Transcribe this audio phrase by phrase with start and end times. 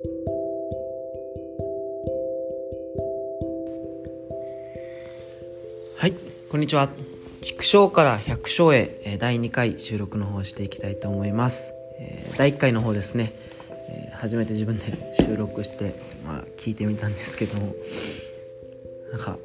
[0.00, 0.06] は
[6.06, 6.14] い
[6.48, 6.88] こんにちは。
[7.42, 11.74] 畜生から百姓へ第2回収録の方をしていきたいと思います。
[12.36, 13.32] 第1回の方ですね。
[14.14, 14.84] 初めて自分で
[15.18, 17.74] 収録して、まあ、聞いてみたんですけども。
[19.10, 19.36] なんか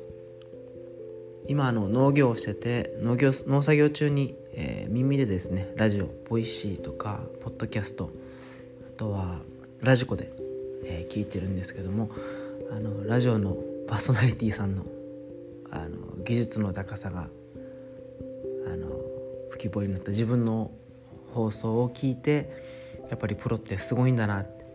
[1.48, 8.12] 今の農業をしてて農業農作業中に、えー、耳でですねラジオボイシーとかポッドキャスト
[8.88, 9.42] あとは
[9.84, 10.32] ラジコで、
[10.86, 12.10] えー、聞いてるんですけども
[12.72, 14.86] あのラジオのパーソナリティさんの
[15.72, 17.30] あの技術の高さが
[18.68, 18.88] あの
[19.54, 20.72] 浮き彫りになった自分の
[21.34, 22.50] 放送を聞いて
[23.10, 24.66] やっぱりプロってすごいんだなって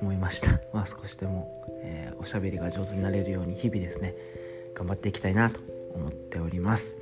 [0.00, 4.14] 思いました、 まあ、少しでも、えー、おしゃべりが上手になれるように日々ですね
[4.74, 5.60] 頑張っていきたいなと
[5.94, 6.96] 思っております。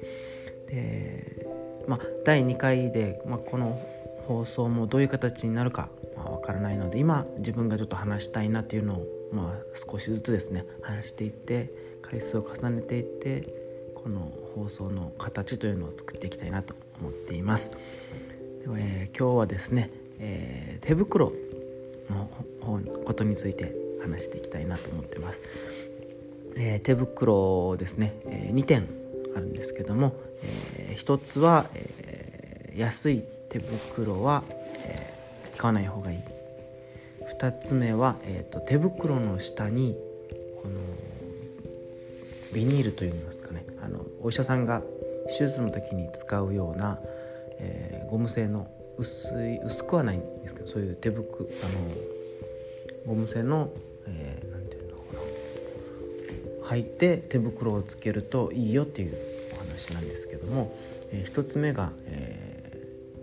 [0.69, 1.47] で、
[1.87, 3.81] まあ、第2回で、まあ、この
[4.27, 11.71] 放送もどういう形になるかわ、まあ、からないので今自分がちょっと話したいなっていうのを、まあ、少しずつですね話していって
[12.03, 13.49] 回数を重ねていって
[13.95, 17.73] この放送の形というのを作っていきたいなと思っています。
[18.61, 21.33] ではえー、今日はですね、えー、手袋
[22.09, 22.31] の
[23.05, 25.41] ことについて話していきたいなと思ってます。
[26.57, 28.89] えー、手袋ですね、え、2点
[29.37, 33.25] あるんですけども、え、1つは、えー、安い
[33.55, 34.43] 手袋は、
[34.85, 36.19] えー、使わない方がいい。
[37.39, 39.97] 2つ目は、えーと、手袋の下に
[40.61, 40.81] この
[42.53, 43.65] ビニールといいますかね。
[43.81, 44.83] あのお医者さんが
[45.39, 46.99] 手術の時に使うような、
[47.61, 48.67] えー、ゴム製の
[48.99, 53.71] 薄い薄くはないんですけどそういう手袋あのゴム製の、
[54.07, 54.55] えー、
[56.75, 59.17] 履いて手袋をつけるといいよっていう
[59.53, 60.77] お話なんですけども、
[61.13, 62.54] えー、1つ目が、えー、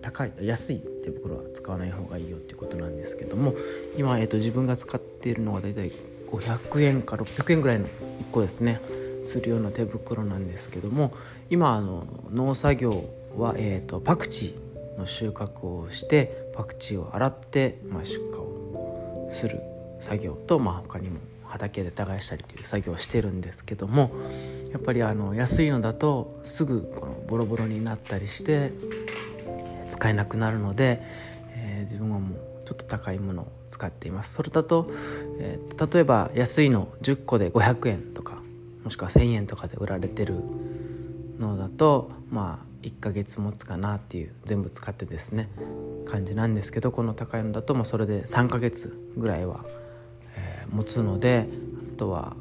[0.01, 3.53] 高い安い手袋は使わない方がいいよっていうことなんですけども
[3.97, 5.91] 今、えーと、自分が使っているのはだいたい
[6.29, 7.89] 500円か600円ぐらいの1
[8.31, 8.79] 個ですね
[9.23, 11.13] するような手袋なんですけども
[11.49, 13.05] 今あの農作業
[13.37, 19.59] は、えーと、パクチーの収穫をしてパクチーを洗って、まあ、出荷をする
[19.99, 24.11] 作業と、まあ、他にも畑で耕したりという作業をしてるんですけども
[24.71, 28.71] やっぱりあの安いのだとすぐこのボロボロになったりして
[29.91, 31.01] 使えなくなるので、
[31.55, 34.33] えー、自分はもうちょっと高いものを使っています。
[34.33, 34.89] それだと、
[35.39, 38.41] えー、例えば安いの10個で500円とか
[38.83, 40.35] もしくは1,000円とかで売られてる
[41.39, 45.49] のだとまあ1ヶ月持つかなっていう全部使ってですね
[46.07, 49.65] 感じなんですけどこの高いのだとまあそれで3ヶ月ぐらいは
[50.35, 51.47] え持つので
[51.95, 52.35] あとは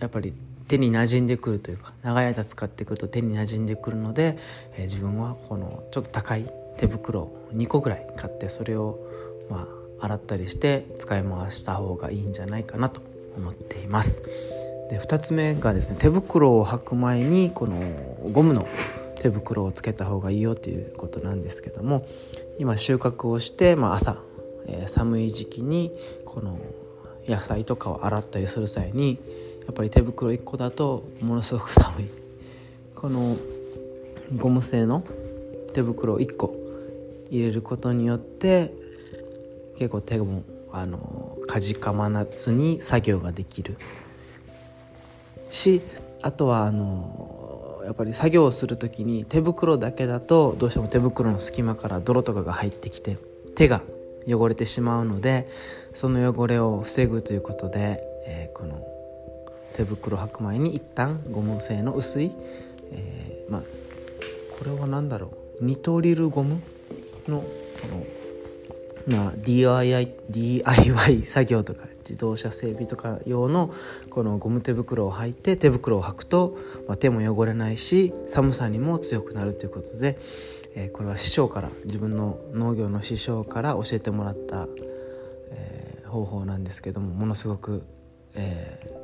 [0.00, 0.34] やっぱり
[0.72, 4.38] 手に馴染んでくるというか長い間使ってくると手に馴染んでくるので、
[4.76, 6.46] えー、自分はこのちょっと高い
[6.78, 8.98] 手袋を2個ぐらい買ってそれを
[9.50, 9.68] ま
[10.00, 13.02] あ洗ったりして使い回した方がいいんじゃないかなと
[13.36, 14.22] 思っています。
[14.88, 17.76] で2つ目がですね手袋を履く前にこの
[18.32, 18.66] ゴムの
[19.20, 22.06] 手袋をつけた方がいいよということなんですけども
[22.58, 24.22] 今収穫をして、まあ、朝、
[24.66, 25.92] えー、寒い時期に
[26.24, 26.58] この
[27.28, 29.20] 野菜とかを洗ったりする際に
[29.66, 32.10] やっぱり手袋1個だとものすごく寒い。
[32.94, 33.36] この
[34.36, 35.04] ゴム製の
[35.72, 36.54] 手袋1個
[37.30, 38.72] 入れることによって
[39.78, 43.76] 結構手もあのかじかまなずに作業ができる。
[45.50, 45.82] し
[46.22, 53.18] あとはあのやっぱり作業をする時に手袋だけだとどうしても手袋の隙間から泥とかが入ってきて
[53.54, 53.82] 手が
[54.26, 55.48] 汚れてしまうので
[55.92, 58.86] その汚れを防ぐということで、えー、この
[59.72, 62.32] 手袋履く前に一旦ゴム製の薄い、
[62.92, 63.62] えー、まあ
[64.58, 66.60] これは何だろうニトリルゴム
[67.28, 67.46] のこ
[69.08, 73.72] の、まあ、DIY, DIY 作業とか自動車整備とか用の
[74.10, 76.56] このゴム手袋を履いて手袋を履くと、
[76.86, 80.18] まあ、手も汚れないし寒さにも強くなるということで、
[80.74, 84.66] えー、これは師匠から自分の農業の師匠から教えてもらった、
[85.50, 87.84] えー、方法なんですけどもものすごく、
[88.34, 89.01] えー、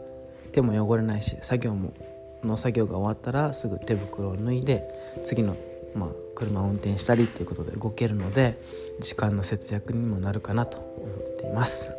[0.58, 1.93] 手も汚れないし作業も
[2.43, 4.82] の作業が終わったらすぐ手袋を脱いで
[5.25, 5.56] 次の、
[5.94, 8.60] まあ、車を運転したりっていうことで動けるので
[9.00, 11.90] 時間の節約にもなるかなと思っています。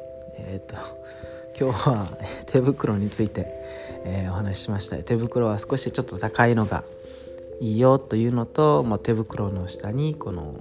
[0.41, 0.75] えーと、
[1.59, 2.17] 今日は
[2.47, 3.45] 手袋について、
[4.05, 6.83] えー、お話ししました手袋は少しちょっと高いのが
[7.59, 10.55] いいよというのと、まあ、手袋の下にこの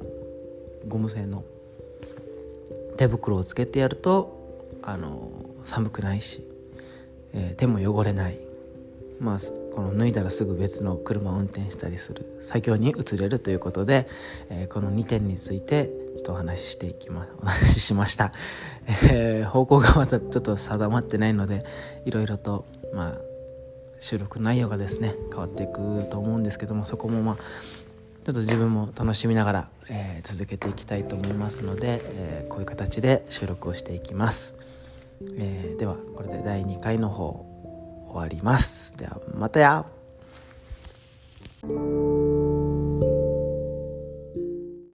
[0.88, 1.44] ゴム製の
[2.96, 4.36] 手袋をつけてやると
[4.82, 5.30] あの
[5.64, 6.42] 寒くないし、
[7.34, 8.38] えー、手も汚れない。
[9.20, 9.38] まあ、
[9.74, 12.38] この脱いだらすぐ別の車を運転したりする。
[12.40, 14.08] 作業に移れるということで、
[14.48, 18.32] えー、この2点についてちょっとお話ししていきま お話ししました、
[19.10, 21.64] えー、方向がまたちょっと定まってないので
[22.04, 23.20] いろいろとまあ
[24.00, 34.54] 収録内容がですね変わっていくと思うんですけどもそこもまあちょっと自分も楽しみながら、えー、続けていきたいと思いますので、え、こういう形で収録をしていきます、
[35.20, 37.44] えー、ではこれで第2回の方
[38.08, 38.96] 終わります。
[38.96, 39.97] ではまたや。